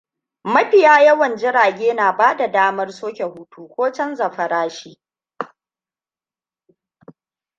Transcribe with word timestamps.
mafiya 0.43 1.13
wan 1.15 1.35
jirage 1.35 1.93
na 1.93 2.11
bada 2.13 2.47
daman 2.51 2.91
soke 2.91 3.23
htu 3.23 3.67
ko 3.67 3.91
chaja 3.91 4.29
farashin. 4.35 4.95